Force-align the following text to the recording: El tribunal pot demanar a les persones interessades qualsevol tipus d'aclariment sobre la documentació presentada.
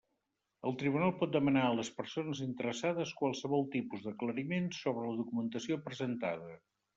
El 0.69 0.71
tribunal 0.83 1.11
pot 1.17 1.35
demanar 1.35 1.65
a 1.65 1.75
les 1.79 1.91
persones 1.97 2.41
interessades 2.45 3.11
qualsevol 3.19 3.67
tipus 3.77 4.03
d'aclariment 4.07 4.71
sobre 4.79 5.05
la 5.13 5.21
documentació 5.21 5.79
presentada. 5.91 6.51